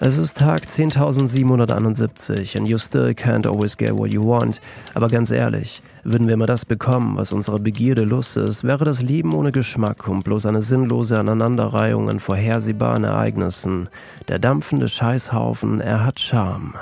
[0.00, 4.60] Es ist Tag 10.771 and you still can't always get what you want.
[4.94, 9.02] Aber ganz ehrlich, würden wir mal das bekommen, was unsere Begierde Lust ist, wäre das
[9.02, 13.88] Leben ohne Geschmack und bloß eine sinnlose Aneinanderreihung an vorhersehbaren Ereignissen.
[14.28, 16.74] Der dampfende Scheißhaufen, er hat Charme.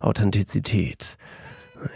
[0.00, 1.16] Authentizität.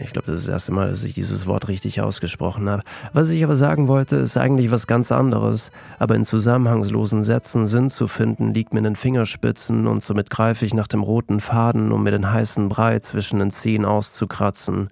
[0.01, 2.83] Ich glaube, das ist das erste Mal, dass ich dieses Wort richtig ausgesprochen habe.
[3.13, 5.71] Was ich aber sagen wollte, ist eigentlich was ganz anderes.
[5.99, 10.65] Aber in zusammenhangslosen Sätzen Sinn zu finden, liegt mir in den Fingerspitzen und somit greife
[10.65, 14.89] ich nach dem roten Faden, um mir den heißen Brei zwischen den Zehen auszukratzen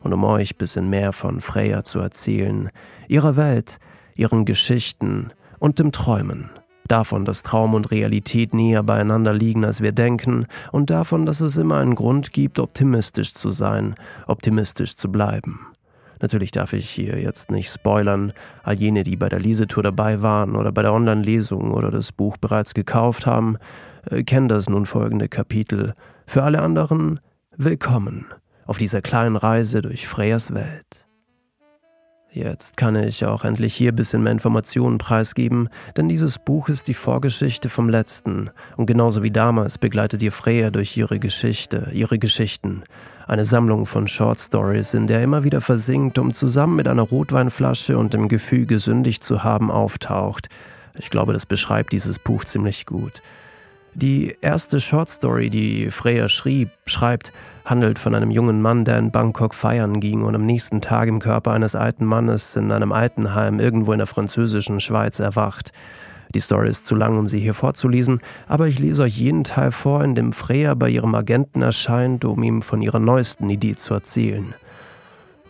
[0.00, 2.70] und um euch bisschen mehr von Freya zu erzählen,
[3.08, 3.78] ihrer Welt,
[4.14, 5.28] ihren Geschichten
[5.58, 6.50] und dem Träumen
[6.90, 11.56] davon, dass Traum und Realität näher beieinander liegen, als wir denken, und davon, dass es
[11.56, 13.94] immer einen Grund gibt, optimistisch zu sein,
[14.26, 15.66] optimistisch zu bleiben.
[16.20, 18.32] Natürlich darf ich hier jetzt nicht spoilern.
[18.62, 22.36] All jene, die bei der Lesetour dabei waren oder bei der Online-Lesung oder das Buch
[22.36, 23.56] bereits gekauft haben,
[24.10, 25.94] äh, kennen das nun folgende Kapitel.
[26.26, 27.20] Für alle anderen,
[27.56, 28.26] willkommen
[28.66, 31.09] auf dieser kleinen Reise durch Freyas Welt.
[32.32, 36.86] Jetzt kann ich auch endlich hier ein bisschen mehr Informationen preisgeben, denn dieses Buch ist
[36.86, 42.20] die Vorgeschichte vom letzten und genauso wie damals begleitet ihr Freya durch ihre Geschichte, ihre
[42.20, 42.84] Geschichten.
[43.26, 47.98] Eine Sammlung von Short Stories, in der immer wieder versinkt, um zusammen mit einer Rotweinflasche
[47.98, 50.48] und dem Gefühl, gesündigt zu haben, auftaucht.
[50.96, 53.22] Ich glaube, das beschreibt dieses Buch ziemlich gut.
[53.94, 57.32] Die erste Shortstory, die Freya schrieb, schreibt,
[57.64, 61.18] handelt von einem jungen Mann, der in Bangkok feiern ging und am nächsten Tag im
[61.18, 65.72] Körper eines alten Mannes in einem Altenheim irgendwo in der französischen Schweiz erwacht.
[66.32, 69.72] Die Story ist zu lang, um sie hier vorzulesen, aber ich lese euch jeden Teil
[69.72, 73.94] vor, in dem Freya bei ihrem Agenten erscheint, um ihm von ihrer neuesten Idee zu
[73.94, 74.54] erzählen.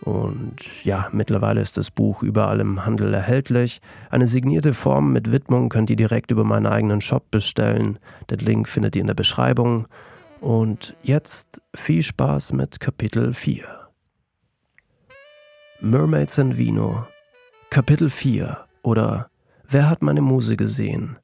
[0.03, 3.81] Und ja, mittlerweile ist das Buch überall im Handel erhältlich.
[4.09, 7.99] Eine signierte Form mit Widmung könnt ihr direkt über meinen eigenen Shop bestellen.
[8.29, 9.87] Den Link findet ihr in der Beschreibung.
[10.39, 13.63] Und jetzt viel Spaß mit Kapitel 4.
[15.81, 17.05] Mermaids and Vino.
[17.69, 19.29] Kapitel 4 oder
[19.67, 21.17] Wer hat meine Muse gesehen?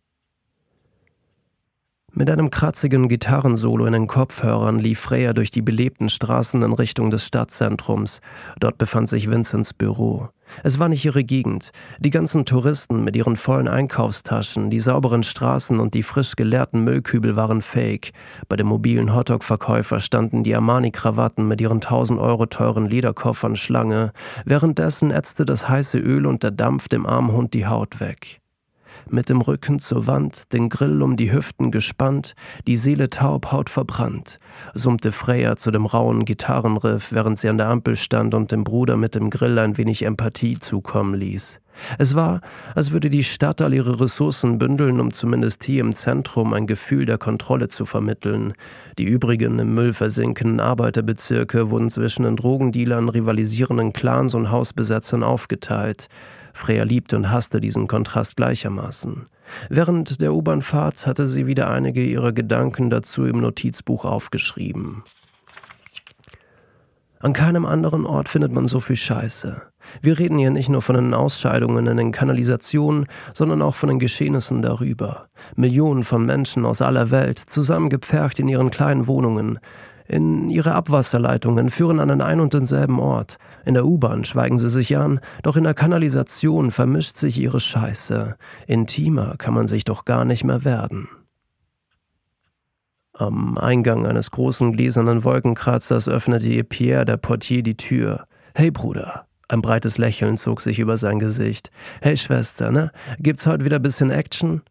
[2.18, 7.12] Mit einem kratzigen Gitarrensolo in den Kopfhörern lief Freya durch die belebten Straßen in Richtung
[7.12, 8.22] des Stadtzentrums.
[8.60, 10.30] Dort befand sich Vincents Büro.
[10.64, 11.70] Es war nicht ihre Gegend.
[12.00, 17.36] Die ganzen Touristen mit ihren vollen Einkaufstaschen, die sauberen Straßen und die frisch geleerten Müllkübel
[17.36, 18.14] waren fake.
[18.50, 24.12] Bei dem mobilen Hotdog-Verkäufer standen die Armani-Krawatten mit ihren 1000 Euro teuren Lederkoffern Schlange.
[24.44, 28.42] Währenddessen ätzte das heiße Öl und der Dampf dem armen Hund die Haut weg
[29.12, 32.36] mit dem Rücken zur Wand, den Grill um die Hüften gespannt,
[32.68, 34.40] die Seele taub, Haut verbrannt,
[34.74, 38.98] summte Freya zu dem rauen Gitarrenriff, während sie an der Ampel stand und dem Bruder
[38.98, 41.60] mit dem Grill ein wenig Empathie zukommen ließ.
[41.98, 42.42] Es war,
[42.76, 47.06] als würde die Stadt all ihre Ressourcen bündeln, um zumindest hier im Zentrum ein Gefühl
[47.06, 48.54] der Kontrolle zu vermitteln.
[48.98, 56.08] Die übrigen im Müll versinkenden Arbeiterbezirke wurden zwischen den Drogendealern, rivalisierenden Clans und Hausbesetzern aufgeteilt.
[56.58, 59.26] Freya liebte und hasste diesen Kontrast gleichermaßen.
[59.70, 65.04] Während der U-Bahnfahrt hatte sie wieder einige ihrer Gedanken dazu im Notizbuch aufgeschrieben.
[67.20, 69.62] An keinem anderen Ort findet man so viel Scheiße.
[70.02, 74.00] Wir reden hier nicht nur von den Ausscheidungen in den Kanalisationen, sondern auch von den
[74.00, 75.28] Geschehnissen darüber.
[75.56, 79.60] Millionen von Menschen aus aller Welt, zusammengepfercht in ihren kleinen Wohnungen,
[80.08, 83.38] in ihre Abwasserleitungen führen an den ein und denselben Ort.
[83.66, 88.36] In der U-Bahn schweigen sie sich an, doch in der Kanalisation vermischt sich ihre Scheiße.
[88.68, 91.08] Intimer kann man sich doch gar nicht mehr werden.
[93.14, 98.28] Am Eingang eines großen gläsernen Wolkenkratzers öffnete ihr Pierre, der Portier, die Tür.
[98.54, 99.26] Hey Bruder.
[99.50, 101.72] Ein breites Lächeln zog sich über sein Gesicht.
[102.02, 102.92] Hey Schwester, ne?
[103.20, 104.62] Gibt's heute wieder bisschen Action?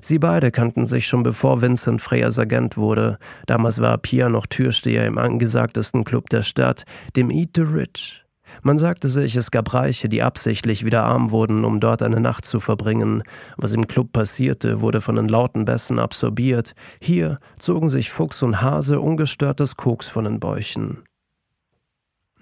[0.00, 3.18] Sie beide kannten sich schon bevor Vincent Freyers Agent wurde.
[3.46, 6.84] Damals war Pia noch Türsteher im angesagtesten Club der Stadt,
[7.16, 8.26] dem Eat the Rich.
[8.62, 12.44] Man sagte sich, es gab Reiche, die absichtlich wieder arm wurden, um dort eine Nacht
[12.44, 13.22] zu verbringen.
[13.56, 16.74] Was im Club passierte, wurde von den lauten Bässen absorbiert.
[17.00, 21.05] Hier zogen sich Fuchs und Hase ungestörtes Koks von den Bäuchen.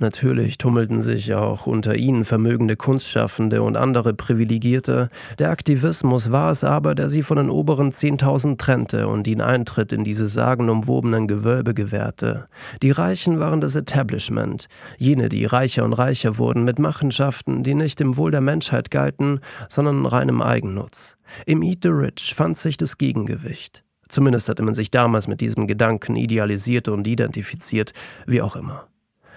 [0.00, 5.08] Natürlich tummelten sich auch unter ihnen vermögende Kunstschaffende und andere Privilegierte.
[5.38, 9.92] Der Aktivismus war es aber, der sie von den oberen 10.000 trennte und ihnen Eintritt
[9.92, 12.48] in diese sagenumwobenen Gewölbe gewährte.
[12.82, 14.66] Die Reichen waren das Establishment,
[14.98, 19.38] jene, die reicher und reicher wurden mit Machenschaften, die nicht im Wohl der Menschheit galten,
[19.68, 21.16] sondern reinem Eigennutz.
[21.46, 23.84] Im Eat the Rich fand sich das Gegengewicht.
[24.08, 27.92] Zumindest hatte man sich damals mit diesem Gedanken idealisiert und identifiziert,
[28.26, 28.88] wie auch immer.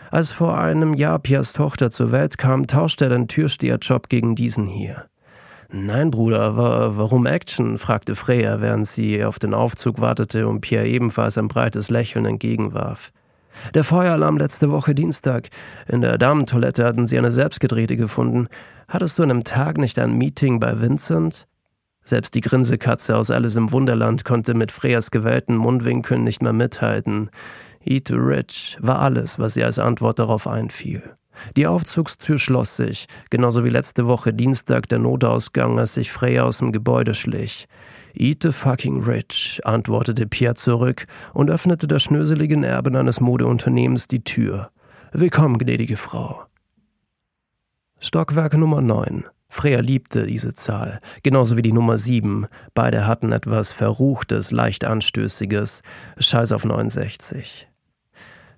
[0.10, 4.68] Als vor einem Jahr Pias Tochter zur Welt kam, tauschte er den Türsteherjob gegen diesen
[4.68, 5.06] hier.
[5.70, 7.78] Nein, Bruder, wa warum Action?
[7.78, 13.12] fragte Freya, während sie auf den Aufzug wartete und Pierre ebenfalls ein breites Lächeln entgegenwarf.
[13.74, 15.50] Der Feueralarm letzte Woche Dienstag.
[15.88, 18.48] In der Damentoilette hatten sie eine selbstgedrehte gefunden.
[18.88, 21.48] Hattest du an einem Tag nicht ein Meeting bei Vincent?
[22.06, 27.30] Selbst die Grinsekatze aus Alice im Wunderland konnte mit Freyas gewählten Mundwinkeln nicht mehr mithalten.
[27.84, 31.18] Eat to rich war alles, was ihr als Antwort darauf einfiel.
[31.56, 36.60] Die Aufzugstür schloss sich, genauso wie letzte Woche Dienstag der Notausgang, als sich Freya aus
[36.60, 37.68] dem Gebäude schlich.
[38.16, 44.24] Eat the fucking rich, antwortete Pierre zurück und öffnete der schnöseligen Erbin eines Modeunternehmens die
[44.24, 44.72] Tür.
[45.12, 46.44] Willkommen, gnädige Frau.
[48.00, 49.26] Stockwerk Nummer 9.
[49.50, 52.48] Freya liebte diese Zahl, genauso wie die Nummer 7.
[52.74, 55.82] Beide hatten etwas Verruchtes, leicht Anstößiges.
[56.20, 57.68] Scheiß auf 69.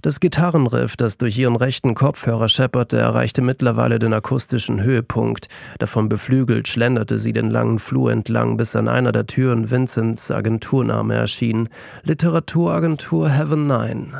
[0.02, 5.50] Das Gitarrenriff, das durch ihren rechten Kopfhörer schepperte, erreichte mittlerweile den akustischen Höhepunkt.
[5.78, 11.16] Davon beflügelt schlenderte sie den langen Flur entlang, bis an einer der Türen Vincents Agenturname
[11.16, 11.68] erschien.
[12.04, 14.14] Literaturagentur Heaven 9.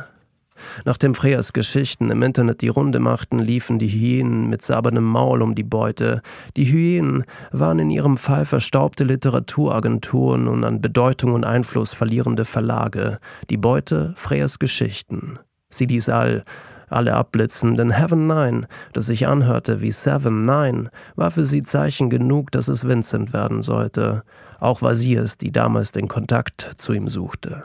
[0.84, 5.54] Nachdem Freyas Geschichten im Internet die Runde machten, liefen die Hyänen mit sabernem Maul um
[5.54, 6.22] die Beute.
[6.56, 13.18] Die Hyänen waren in ihrem Fall verstaubte Literaturagenturen und an Bedeutung und Einfluss verlierende Verlage.
[13.50, 15.38] Die Beute Freyas Geschichten.
[15.68, 16.44] Sie ließ all,
[16.88, 22.10] alle abblitzen, denn Heaven Nine, das sich anhörte wie Seven Nine, war für sie Zeichen
[22.10, 24.24] genug, dass es Vincent werden sollte.
[24.58, 27.64] Auch war sie es, die damals den Kontakt zu ihm suchte.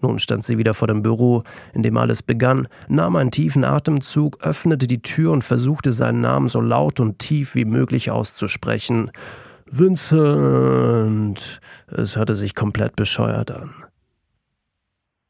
[0.00, 4.38] Nun stand sie wieder vor dem Büro, in dem alles begann, nahm einen tiefen Atemzug,
[4.42, 9.10] öffnete die Tür und versuchte seinen Namen so laut und tief wie möglich auszusprechen.
[9.70, 11.60] Vincent.
[11.88, 13.70] Es hörte sich komplett bescheuert an.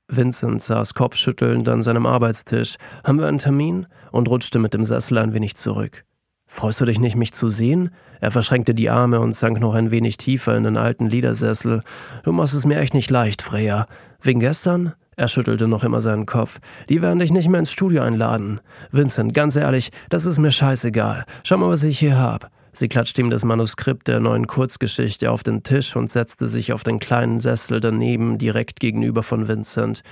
[0.09, 2.77] Vincent saß kopfschüttelnd an seinem Arbeitstisch.
[3.05, 3.87] Haben wir einen Termin?
[4.17, 6.05] und rutschte mit dem Sessel ein wenig zurück.
[6.47, 7.91] Freust du dich nicht, mich zu sehen?
[8.21, 11.83] Er verschränkte die Arme und sank noch ein wenig tiefer in den alten Liedersessel.
[12.23, 13.87] Du machst es mir echt nicht leicht, Freya.
[14.23, 14.95] Wegen gestern?
[15.17, 16.59] Er schüttelte noch immer seinen Kopf.
[16.91, 18.61] Die werden dich nicht mehr ins Studio einladen.
[18.93, 21.25] Vincent, ganz ehrlich, das ist mir scheißegal.
[21.43, 22.51] Schau mal, was ich hier hab.
[22.73, 26.83] Sie klatschte ihm das Manuskript der neuen Kurzgeschichte auf den Tisch und setzte sich auf
[26.83, 30.03] den kleinen Sessel daneben, direkt gegenüber von Vincent.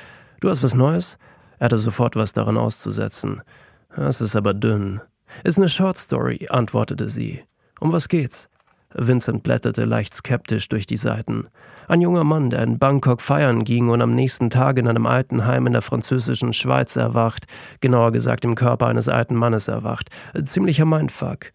[0.40, 1.18] Du hast was Neues?
[1.58, 3.42] Er hatte sofort was daran auszusetzen.
[3.94, 5.02] Das ist aber dünn.
[5.42, 7.42] Ist eine Short Story, antwortete sie.
[7.80, 8.48] Um was geht's?
[8.94, 11.48] Vincent blätterte leicht skeptisch durch die Seiten.
[11.88, 15.66] Ein junger Mann, der in Bangkok feiern ging und am nächsten Tag in einem Altenheim
[15.66, 17.46] in der französischen Schweiz erwacht,
[17.80, 20.08] genauer gesagt im Körper eines alten Mannes erwacht.
[20.44, 21.52] Ziemlicher Mindfuck.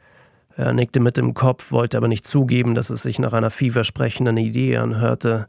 [0.55, 4.37] Er nickte mit dem Kopf, wollte aber nicht zugeben, dass es sich nach einer vielversprechenden
[4.37, 5.47] Idee anhörte.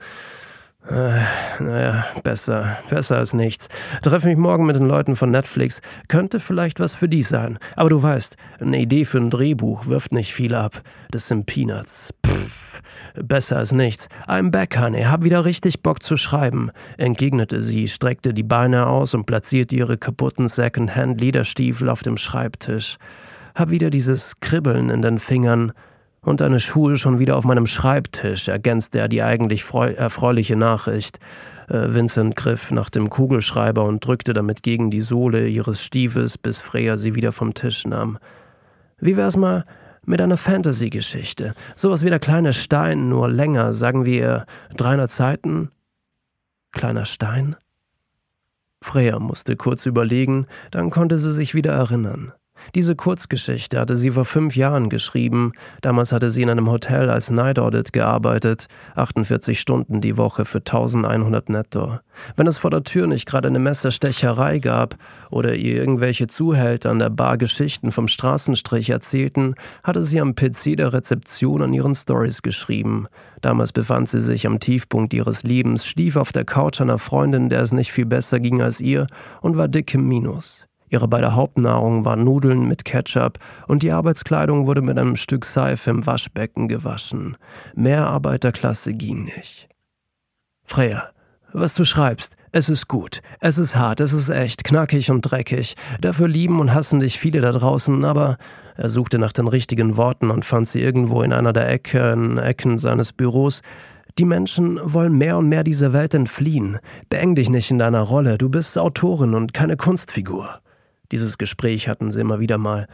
[0.89, 1.21] Äh,
[1.63, 3.69] naja, besser, besser als nichts.
[4.03, 5.83] Treffe mich morgen mit den Leuten von Netflix.
[6.09, 7.59] Könnte vielleicht was für die sein.
[7.77, 10.81] Aber du weißt, eine Idee für ein Drehbuch wirft nicht viel ab.
[11.11, 12.15] Das sind Peanuts.
[12.27, 12.81] Pff,
[13.15, 14.09] besser als nichts.
[14.27, 15.03] I'm back, honey.
[15.03, 19.99] Hab wieder richtig Bock zu schreiben, entgegnete sie, streckte die Beine aus und platzierte ihre
[19.99, 22.97] kaputten Second-Hand-Lederstiefel auf dem Schreibtisch.
[23.55, 25.73] Hab wieder dieses Kribbeln in den Fingern
[26.23, 31.19] und deine Schuhe schon wieder auf meinem Schreibtisch, ergänzte er die eigentlich erfreuliche Nachricht.
[31.69, 36.59] Äh, Vincent griff nach dem Kugelschreiber und drückte damit gegen die Sohle ihres Stiefels, bis
[36.59, 38.19] Freya sie wieder vom Tisch nahm.
[38.99, 39.65] Wie wär's mal
[40.05, 41.55] mit einer Fantasy-Geschichte?
[41.77, 44.47] Sowas wie der kleine Stein, nur länger, sagen wir
[44.77, 45.71] 300 Seiten?
[46.73, 47.57] Kleiner Stein?
[48.83, 52.33] Freya musste kurz überlegen, dann konnte sie sich wieder erinnern.
[52.75, 55.53] Diese Kurzgeschichte hatte sie vor fünf Jahren geschrieben.
[55.81, 60.59] Damals hatte sie in einem Hotel als Night Audit gearbeitet, 48 Stunden die Woche für
[60.59, 61.99] 1100 netto.
[62.37, 64.97] Wenn es vor der Tür nicht gerade eine Messerstecherei gab
[65.31, 70.77] oder ihr irgendwelche Zuhälter an der Bar Geschichten vom Straßenstrich erzählten, hatte sie am PC
[70.77, 73.07] der Rezeption an ihren Stories geschrieben.
[73.41, 77.63] Damals befand sie sich am Tiefpunkt ihres Lebens, schlief auf der Couch einer Freundin, der
[77.63, 79.07] es nicht viel besser ging als ihr
[79.41, 80.70] und war dick im Minus.
[80.91, 85.91] Ihre beide Hauptnahrung waren Nudeln mit Ketchup und die Arbeitskleidung wurde mit einem Stück Seife
[85.91, 87.37] im Waschbecken gewaschen.
[87.75, 89.69] Mehr Arbeiterklasse ging nicht.
[90.65, 91.11] Freya,
[91.53, 95.77] was du schreibst, es ist gut, es ist hart, es ist echt, knackig und dreckig.
[96.01, 98.37] Dafür lieben und hassen dich viele da draußen, aber
[98.77, 102.79] er suchte nach den richtigen Worten und fand sie irgendwo in einer der Ecken, Ecken
[102.79, 103.63] seines Büros.
[104.19, 106.79] Die Menschen wollen mehr und mehr dieser Welt entfliehen.
[107.09, 110.61] Beeng dich nicht in deiner Rolle, du bist Autorin und keine Kunstfigur.
[111.13, 112.87] Dieses Gespräch hatten sie immer wieder mal.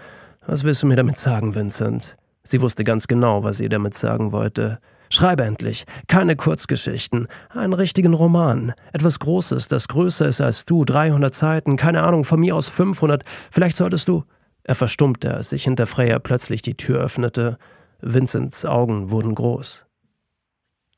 [0.47, 2.17] Was willst du mir damit sagen, Vincent?
[2.43, 4.79] Sie wusste ganz genau, was sie damit sagen wollte.
[5.11, 5.85] Schreibe endlich.
[6.09, 7.29] Keine Kurzgeschichten.
[7.51, 8.73] Einen richtigen Roman.
[8.93, 10.85] Etwas Großes, das größer ist als du.
[10.85, 11.77] 300 Seiten.
[11.77, 13.25] Keine Ahnung, von mir aus 500.
[13.51, 14.25] Vielleicht solltest du.
[14.65, 17.59] Er verstummte, als sich hinter Freya plötzlich die Tür öffnete.
[18.01, 19.85] Vincents Augen wurden groß.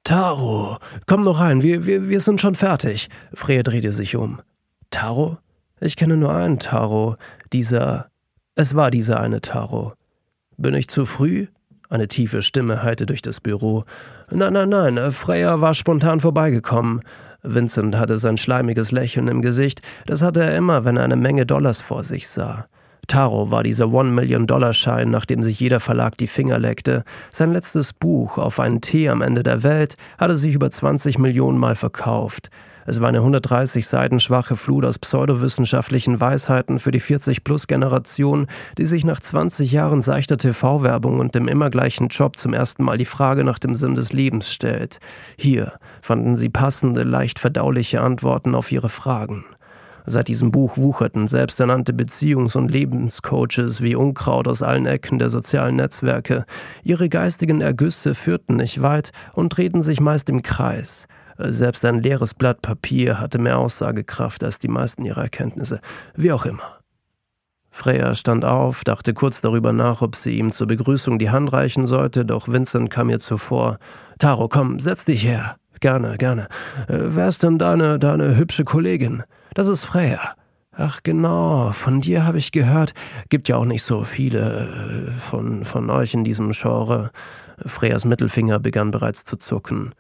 [0.05, 3.11] Taro, komm noch rein, wir, wir, wir sind schon fertig.
[3.35, 4.41] Freya drehte sich um.
[4.91, 5.37] Taro?
[5.81, 7.17] Ich kenne nur einen Taro.
[7.53, 8.09] Dieser.
[8.55, 9.93] Es war dieser eine Taro.
[10.57, 11.47] Bin ich zu früh?
[11.89, 13.85] Eine tiefe Stimme hallte durch das Büro.
[14.31, 17.03] Nein, nein, nein, Freya war spontan vorbeigekommen.
[17.43, 21.47] Vincent hatte sein schleimiges Lächeln im Gesicht, das hatte er immer, wenn er eine Menge
[21.47, 22.67] Dollars vor sich sah.
[23.07, 27.05] Taro war dieser One-Million-Dollar-Schein, nach dem sich jeder Verlag die Finger leckte.
[27.31, 31.57] Sein letztes Buch, Auf einen Tee am Ende der Welt, hatte sich über 20 Millionen
[31.57, 32.51] Mal verkauft.
[32.89, 38.47] Es war eine 130 Seiten schwache Flut aus pseudowissenschaftlichen Weisheiten für die 40-Plus-Generation,
[38.79, 42.97] die sich nach 20 Jahren seichter TV-Werbung und dem immer gleichen Job zum ersten Mal
[42.97, 45.01] die Frage nach dem Sinn des Lebens stellt.
[45.37, 49.45] Hier fanden sie passende, leicht verdauliche Antworten auf ihre Fragen.
[50.07, 55.77] Seit diesem Buch wucherten selbsternannte Beziehungs- und Lebenscoaches wie Unkraut aus allen Ecken der sozialen
[55.77, 56.47] Netzwerke.
[56.85, 61.07] Ihre geistigen Ergüsse führten nicht weit und drehten sich meist im Kreis.
[61.39, 65.81] Selbst ein leeres Blatt Papier hatte mehr Aussagekraft als die meisten ihrer Erkenntnisse.
[66.15, 66.79] Wie auch immer.
[67.71, 71.87] Freya stand auf, dachte kurz darüber nach, ob sie ihm zur Begrüßung die Hand reichen
[71.87, 73.79] sollte, doch Vincent kam ihr zuvor.
[74.19, 75.57] Taro, komm, setz dich her.
[75.81, 76.49] Gerne, gerne.
[76.89, 79.23] Äh, wer ist denn deine, deine hübsche Kollegin?
[79.55, 80.35] Das ist Freya.
[80.73, 82.95] Ach genau, von dir habe ich gehört.
[83.29, 87.11] Gibt ja auch nicht so viele äh, von, von euch in diesem Genre.
[87.65, 89.93] Freyas Mittelfinger begann bereits zu zucken.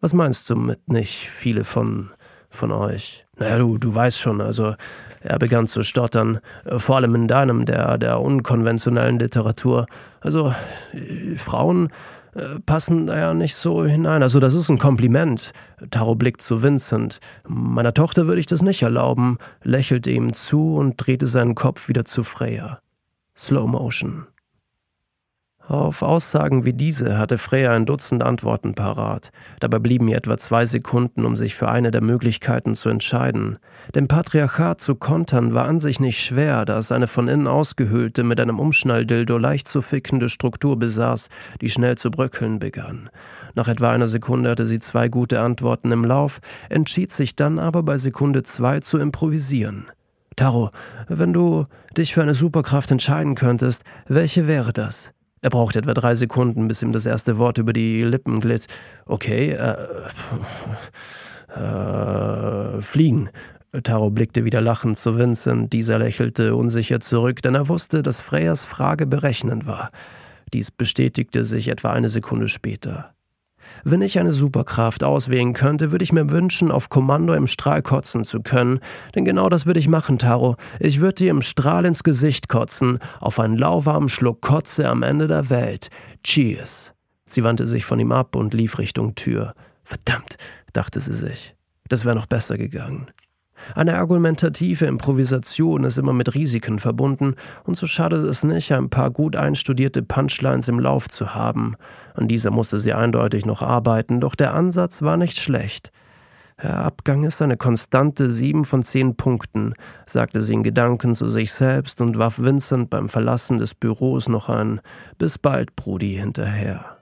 [0.00, 2.10] Was meinst du mit nicht viele von,
[2.50, 3.26] von euch?
[3.36, 4.74] Naja, du, du weißt schon, also
[5.20, 6.40] er begann zu stottern,
[6.76, 9.86] vor allem in deinem, der, der unkonventionellen Literatur.
[10.20, 10.54] Also,
[10.92, 11.88] äh, Frauen
[12.34, 14.22] äh, passen da ja nicht so hinein.
[14.22, 15.52] Also, das ist ein Kompliment.
[15.90, 17.20] Taro blickt zu Vincent.
[17.48, 22.04] Meiner Tochter würde ich das nicht erlauben, lächelte ihm zu und drehte seinen Kopf wieder
[22.04, 22.78] zu Freya.
[23.36, 24.26] Slow Motion.
[25.68, 29.30] Auf Aussagen wie diese hatte Freya ein Dutzend Antworten parat.
[29.60, 33.58] Dabei blieben ihr etwa zwei Sekunden, um sich für eine der Möglichkeiten zu entscheiden.
[33.94, 38.24] Dem Patriarchat zu kontern war an sich nicht schwer, da es eine von innen ausgehöhlte,
[38.24, 41.28] mit einem Umschnalldildo leicht zu fickende Struktur besaß,
[41.60, 43.10] die schnell zu bröckeln begann.
[43.54, 47.82] Nach etwa einer Sekunde hatte sie zwei gute Antworten im Lauf, entschied sich dann aber
[47.82, 49.84] bei Sekunde zwei zu improvisieren.
[50.34, 50.70] Taro,
[51.08, 55.12] wenn du dich für eine Superkraft entscheiden könntest, welche wäre das?
[55.40, 58.66] Er brauchte etwa drei Sekunden, bis ihm das erste Wort über die Lippen glitt.
[59.06, 59.76] Okay, äh,
[61.58, 63.30] äh, fliegen.
[63.82, 65.72] Taro blickte wieder lachend zu Vincent.
[65.72, 69.90] Dieser lächelte unsicher zurück, denn er wusste, dass Freyas Frage berechnend war.
[70.52, 73.14] Dies bestätigte sich etwa eine Sekunde später.
[73.84, 78.24] Wenn ich eine Superkraft auswählen könnte, würde ich mir wünschen, auf Kommando im Strahl kotzen
[78.24, 78.80] zu können.
[79.14, 80.56] Denn genau das würde ich machen, Taro.
[80.80, 85.26] Ich würde dir im Strahl ins Gesicht kotzen, auf einen lauwarmen Schluck Kotze am Ende
[85.26, 85.88] der Welt.
[86.22, 86.94] Cheers.
[87.26, 89.54] Sie wandte sich von ihm ab und lief Richtung Tür.
[89.84, 90.36] Verdammt,
[90.72, 91.54] dachte sie sich.
[91.88, 93.08] Das wäre noch besser gegangen.
[93.74, 97.34] Eine argumentative Improvisation ist immer mit Risiken verbunden,
[97.64, 101.76] und so schadet es nicht, ein paar gut einstudierte Punchlines im Lauf zu haben.
[102.14, 105.92] An dieser musste sie eindeutig noch arbeiten, doch der Ansatz war nicht schlecht.
[106.60, 109.74] Der Abgang ist eine konstante sieben von zehn Punkten,
[110.06, 114.48] sagte sie in Gedanken zu sich selbst und warf Vincent beim Verlassen des Büros noch
[114.48, 114.80] ein
[115.18, 116.97] Bis bald, Brudi, hinterher.